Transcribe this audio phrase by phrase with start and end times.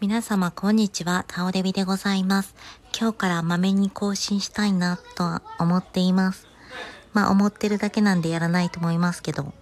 [0.00, 2.54] 皆様こんにちは、タオデビでございます。
[2.98, 6.46] 今日からまめに更新したいなとは思っています。
[7.14, 9.54] まあ思ってるだけなんでやらないと思いますけど。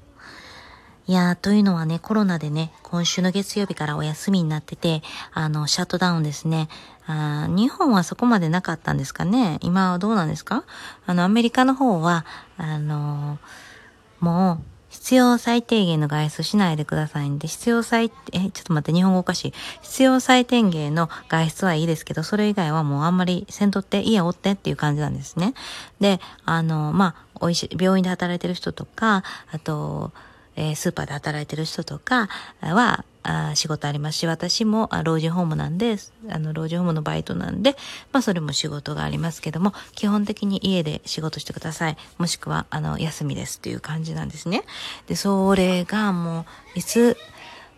[1.06, 6.68] いやー、というのはね、コロナでね、今週の月曜日からお休みになってて、あの、シャットダウンですね。
[7.06, 10.64] あ日本はそこまでなかったんですかね今はどうなんですか？
[11.06, 12.24] あの、アメリカの方は、
[12.56, 19.54] あのーもう、必要最低限の外出しないでくださいんで、必要最、え、ちょっと待って、日本語おかしい。
[19.80, 25.54] 必要最低限の外出はいいですけど、それ以外はもうあんまりせんとって、家おってっていう感じなんですね。
[25.98, 30.12] で、あの、まあ、おいし、病院で働いてる人とか、あと、
[30.56, 32.28] えースーパーで働いてる人とか
[32.60, 35.96] は、あ仕事ありますし、私も老人ホームなんで、
[36.28, 37.76] あの、老人ホームのバイトなんで、
[38.12, 41.96] まあ、それも仕事がありますけども、基本的に家で仕事してください。
[42.18, 44.64] もしくは、あの、休みですっていう感じなんですね。
[45.06, 47.16] で、それがもう、いつ、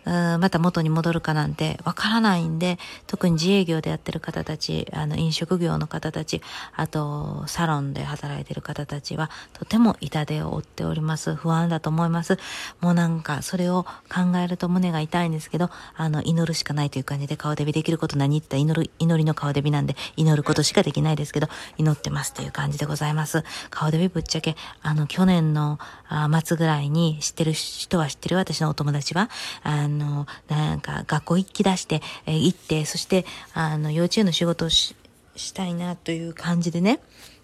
[0.05, 2.77] また元に戻るかなんてわからないんで、
[3.07, 6.41] 特に自営業でやってる方たち、あの、飲食業の方たち、
[6.75, 11.35] あと、サロンで働いてる方たちは、とても痛手を負っております。
[11.35, 12.37] 不安だと思います。
[12.81, 23.43] もうなんか、それを考えると胸が痛いんですけど、あの、祈るしかないという感じで、顔デビできること何言った祈る、祈りの顔デビなんで、祈ることしかできないですけど、祈ってますという感じでございます。
[23.69, 29.29] 顔デビぶっちゃけ、あの、去年のあ末ぐらいに知ってる人は知ってる私のお友達は、
[29.63, 34.95] あの、のなんか学校行き出して、えー行って、そして、あの、幼稚園の仕事をし
[35.35, 36.99] したいなという感じでね、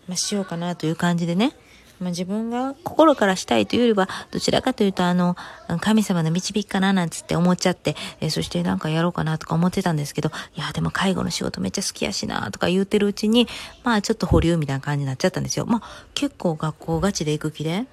[0.07, 1.51] まあ、しようかなという感じでね、
[1.99, 5.35] まあ、自分が心からしたいというよりは、どちらかというと、あの、
[5.81, 13.47] 神様の導きかななんつって思っちゃって、えーそしてなんかやろうかなとか思ってたんですけど、いや、でも介護の仕事めっちゃ好きやしなとか言ってるうちに、
[13.83, 15.65] まあちょっと保留みたいな感じになっちゃったんですよ。
[15.65, 17.85] まあ結構学校ガチで行く気で、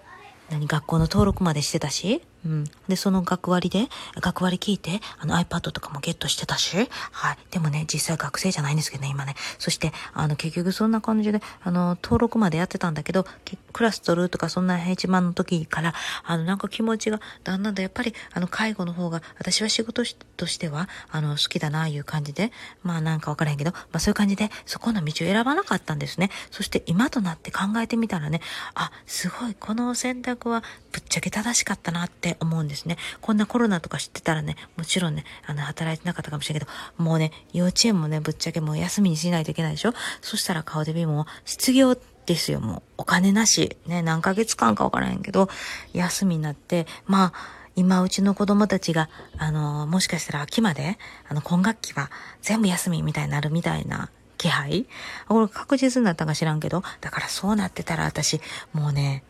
[0.51, 2.65] 何学校の登録までしてたし、うん。
[2.89, 3.89] で、その学割で、
[4.21, 7.39] 学割聞いて、あの iPad とかもゲットしてたし、はい。
[7.51, 9.35] でもね、実際学生じゃないんですけどね、今ね。
[9.59, 13.27] そして、あの、結局そんな感じで、あの、登録までやってたんだけど、
[13.73, 20.03] クラス取るとかそんな平地番の時から、あの、なんか気持ちが、だんだんだやっぱり、あの、介護の方が、私は仕事
[20.37, 22.53] としては、あの、好きだな、いう感じで、
[22.83, 26.31] まあなんかわからへんけど、まあそういう感じで、そこの道を選ばなかったんですね。
[26.51, 28.41] そして今となって考えてみたらね、
[28.75, 32.97] あ、すごい、この選択はぶっちゃけ正しかったなってって思うんですね。
[33.21, 36.71] こんなコロナとか知ってたらね、もちろんね、あの、働いてなかったかもしれんけど、
[37.03, 39.93] もうね、幼稚園もね、ぶっちゃけもう休みにしないといけないでしょ？
[40.21, 41.97] そしたら顔デビも失業
[42.27, 42.83] ですよ、もう。
[42.99, 43.77] お金なし。
[43.87, 45.49] ね、何ヶ月間かわからへんけど、
[45.95, 47.33] 休みになって、まあ、
[47.77, 49.09] 今、うちの子供たちが、
[49.39, 52.11] あの、もしかしたら秋まで、あの、今学期は
[52.43, 54.87] 全部休みみたいになるみたいな気配？
[55.29, 58.41] これ確実になったか知らんけど、だからそうなってたら私、
[58.73, 59.23] もうね、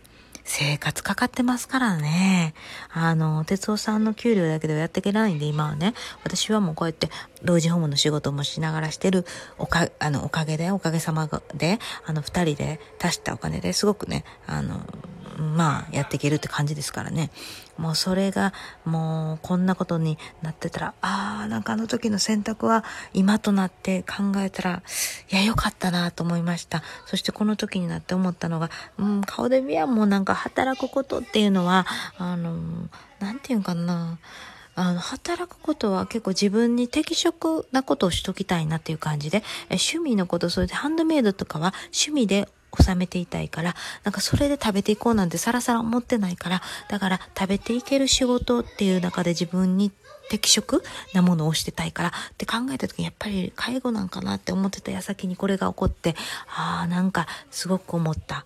[0.49, 2.55] 生活かかってますからね。
[2.91, 5.93] あの、哲夫さんの給料だけではやっていけないんで、今はね、
[6.25, 7.11] 私はもうこうやって、
[7.43, 9.27] 老人ホームの仕事もしながらしてる、
[9.59, 14.81] おか、あの、おかげで、おかげさまで、あの、二人で足したお金ですごくね、あの、
[15.39, 17.31] まあ、やっていけるって感じですからね。
[17.77, 18.53] もうそれが、
[18.85, 22.85] もう、こんなことになってたら、ああ、なんかあの時の選択は、
[23.15, 24.83] 今となって考えたら、
[25.31, 26.83] いや、よかったなと思いました。
[27.07, 31.87] そしてこの時になって思ったのが、うん、顔で見はもうなんか働くことっていうのは、
[32.19, 32.57] あの、
[33.21, 34.19] なんていうんかな、
[34.75, 39.39] あの、働くことは結構自分に適職なことをしときたいなっていう感じで、
[39.71, 42.49] え趣味のこと、それでハンドメイドとかは趣味で
[42.81, 43.75] 収めていたいから、
[44.05, 49.91] なんかそれで食べていこうなんてさらさら思ってないから、だから食べていける仕事っていう中で自分に
[50.29, 50.83] 適職
[51.15, 56.15] なものをしてたいからって考えた時にやっぱり介護なんかなって思ってた矢先にこれが起こって、
[56.55, 58.45] ああ、なんかすごく思った。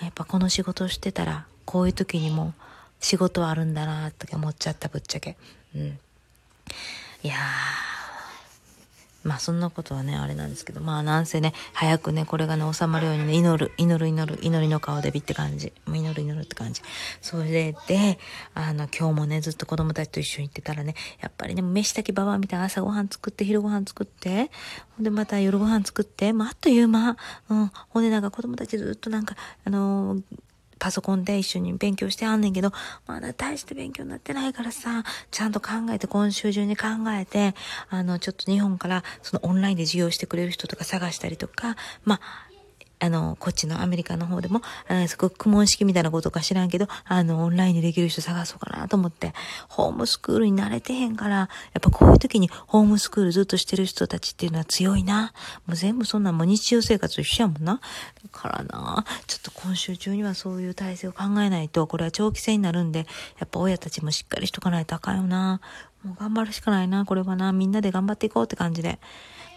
[0.00, 2.54] やっぱこの仕事をしてたら、こういう時にも
[3.00, 5.36] 仕事はあるんだなって思っちゃった、ぶっちゃけ。
[5.74, 5.98] うん。
[7.22, 7.87] いやー。
[9.28, 15.74] まあそんなことはね、あれなんですけど、まあなんせね、早くね、これがね、収まるようにね、祈る、祈る、祈る、祈りの顔でびって感じ。
[15.86, 16.80] もう祈る、祈るって感じ。
[17.20, 18.18] それで、
[18.54, 24.50] あの、今日もね、ずっと子供たちと一緒に行ってたらね、やっぱりね、飯炊きばばみたいな朝ごはん作って、昼ごはん作って、
[24.96, 27.18] ほんでまた夜ごはん作って、まああっという間、
[27.50, 30.22] うん、ほんでなんか子供たちずっとなんか、あのー
[30.78, 32.72] パソコンで一緒に勉強してあんねんけど、
[33.06, 37.54] まだ大して勉強になってないからさ、ちゃんと考えて、今週中に考えて、
[37.90, 42.48] あの、ちょっと日本から、そのオンラインで授業してくれる人とか探したりとか、まあ、
[43.00, 49.34] あの、こっちのアメリカの方でも、あのすごく苦問式みたいなことか知らんけど、あの、オンラインでできる人探そうかなと思って、
[49.68, 51.48] ホームスクールに慣れてへんから、やっ
[51.80, 55.32] ぱこういう時にホームスクールずっとしてる人たちっていうのは強いな。
[55.66, 57.74] もう全部そんなもう日常生活一緒やもんな。
[57.74, 57.80] だ
[58.32, 63.00] からな、ちょっと今週中にはそういう体制を考えないと、これは長期戦になるんで、
[63.38, 65.60] やっぱ親たちもしっかりしとかないとあかんよな。
[66.02, 67.52] もう頑張るしかないな、これはな。
[67.52, 68.98] みんなで頑張っていこうって感じで。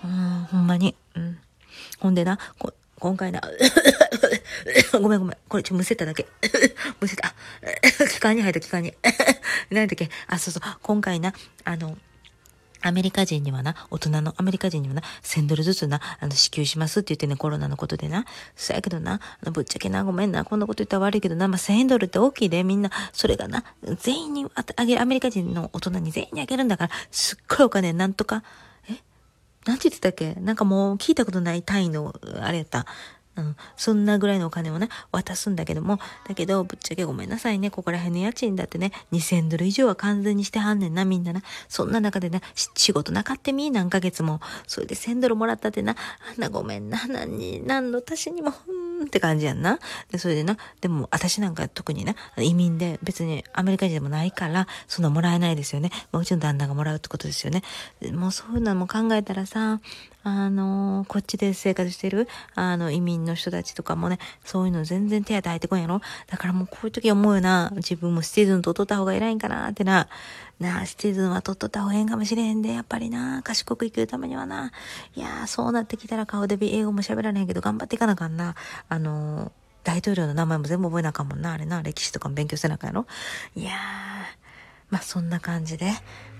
[0.04, 0.98] うん、ほんまに。
[1.16, 1.40] うん。
[2.00, 3.40] ほんでな、こ今回な、
[5.02, 5.38] ごめんごめん。
[5.48, 6.28] これちょ、むせただけ。
[7.00, 7.34] むせた。
[8.12, 8.94] 気管に入った気管に。
[9.70, 10.10] 何だっけ？
[10.28, 10.64] あ、そうそう。
[10.82, 11.98] 今回な、あの、
[12.82, 18.26] アメリカ人にはな、大人のアメリカ人にはな、1000ドルずつな、あの、支給しますって言ってね、コロナのことでな。
[18.56, 19.20] そやけどな、
[19.52, 23.64] ぶっちゃけな、ごめんな、こんなこと言ったら悪いけどな、まあ、1000ドルって大きいで、みんな、それがな、
[24.00, 28.44] 全員にあげる、アメリカ人の大人に全員にあげるんだから、すっごいお金、なんとか、
[28.90, 28.94] え？
[29.66, 30.34] なんて言ってたっけ？
[30.42, 32.86] なんかもう聞いたことない単位の、あれやった。
[33.38, 41.42] うん、そんなぐらいのお金をね、渡すんだけども、だけど、ぶっちゃけごめんなさいね、ここら辺の家賃だってね、2000ドル以上は完全にしてはんねんな、みんなな。
[41.70, 42.42] そんな中でね、
[42.76, 44.42] 仕事なかってみ、何ヶ月も。
[44.68, 45.96] それで1000ドルもらったってな、
[46.34, 48.54] あんなごめんな、何に、何の足しにも、ん
[49.04, 49.80] って感じやんな。
[50.12, 55.90] で、それでな、でも私なんか特にね、移民で別にアメリカ人でもないから、そんなもらえないですよね。
[56.12, 57.64] まあ、うちの旦那がもらうってことですよね。
[58.14, 59.80] もうそういうのも考えたらさ、
[60.24, 66.02] あのー、こっちで生活してる、あの、移民の人たちとかもね、そういうの全然手当入ってこんやろ？
[66.28, 67.72] だからもうこういう時思うよな。
[67.76, 70.08] 自分もシティズンと取った方が偉いんかなってな。
[70.60, 73.42] なあ、シティズンは取っとった方がええんかもしれへんで、やっぱりな。
[73.42, 74.72] 賢く生きるためにはな。
[75.16, 78.56] いやー、そうなってきたら顔でビ英語も喋られへんけど、頑張っていかなあかんな。
[78.90, 79.52] あのー、
[79.84, 81.54] 大統領の名前も全部覚えなあかんもんな。
[81.54, 83.08] あれな、歴史とかも勉強せなあかんやろ？
[83.56, 83.74] いやー、
[84.92, 85.92] まあ、そんな感じで、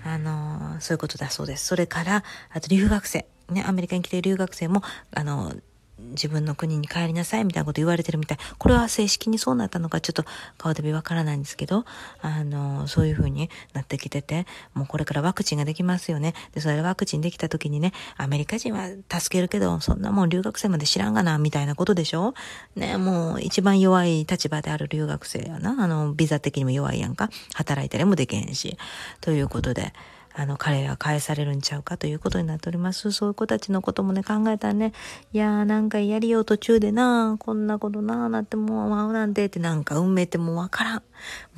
[0.04, 1.66] あのー、そういうことだそうです。
[1.66, 3.26] それから、あと留学生。
[3.52, 4.82] ね、アメリカに来ている留学生も、
[5.14, 5.54] あの、
[5.98, 8.38] 自分の国に帰りなさいみたいなこと言われてるみたい。
[8.58, 10.24] これは正式にそうなったのかちょっと
[10.58, 11.84] 顔でびわからないんですけど、
[12.20, 16.34] あの、そういう風になってきてて、もうこれからワクチンができますよね。
[16.54, 22.34] で、それでワクチンできた時にね、アメリカ人は助けるけど、そんなもん留学生まで知らんがな、みたいなことでしょ？
[22.74, 25.76] ね、もう一番弱い立場である留学生やな。
[25.78, 27.30] あの、ビザ的にも弱いやんか。
[27.54, 28.76] 働いたりもできへんし。
[29.20, 29.92] ということで、
[30.34, 33.12] あの、彼ら返されるんちゃうかということになっております。
[33.12, 34.92] そういう子たちのこともね、考えたらね、
[35.32, 40.96] いやーなんかやりよう途中でな、こんなことな、なってもう会うなんてってなんか運命ってもうわからん。
[40.96, 41.02] も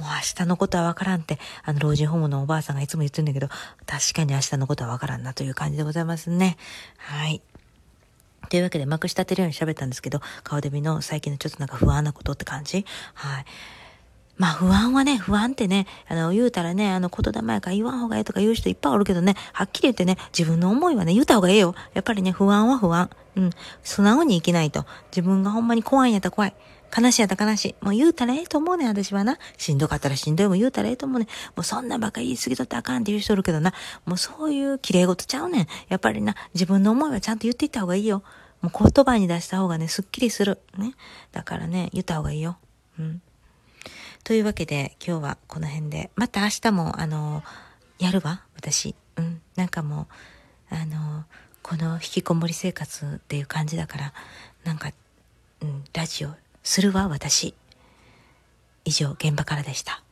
[0.00, 3.48] う明日のことはわからんって、あの、老人ホームのおばあさんがいつも言ってるんだけど、
[3.86, 6.56] 確かに明日のことはわからんなという感じでございますね。
[6.96, 7.42] はい。
[8.50, 12.84] というわけで、まくし立てるように喋ったんですけど、顔デビの最近のちょっとなんか不安なことって感じ？
[13.14, 13.44] はい。
[14.36, 21.74] まあ不安はね、不安ってね、あの、言うたらね、あの、言霊やから言わん方がええとか言う人いっぱいおるけどね、はっきり言ってね、自分の思いはね、言うた方がええよ。
[21.94, 23.10] やっぱりね、不安は不安。
[23.36, 23.50] うん。
[23.82, 24.86] 素直に生きないと。
[25.10, 26.54] 自分がほんまに怖いんやったら怖い。
[26.96, 27.74] 悲しいやったら悲しい。
[27.84, 29.38] もう言うたらええと思うね、私はな。
[29.56, 31.26] しんどかったらしんどいも言うたらええと思うね。
[31.56, 33.72] もうそんなばっか言い過ぎとってあかんって言う人おるけどな。
[34.04, 35.66] もうそういう綺麗事ちゃうねん。
[35.88, 38.22] やっぱりな、自分の思いはちゃんと言っていった方がいいよ。
[38.62, 40.60] もう言葉に出した方がね、すっきりする。
[40.78, 40.94] ね。
[41.32, 42.58] だからね、言った方がいいよ。
[42.98, 43.22] うん。
[44.24, 47.42] というわけで今日はこの辺で、また明日もあの、
[47.98, 48.94] やるわ、私。
[49.16, 50.08] うん、なんかも
[50.70, 51.24] う、あの、
[51.62, 54.12] この引きこもり生活っていう感じだから、
[54.64, 54.92] なんか、
[55.60, 56.30] うん、ラジオ
[56.62, 57.54] するわ、私。
[58.86, 60.03] 以上、現場からでした。